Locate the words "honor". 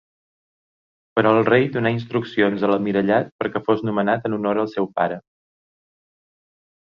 4.39-4.61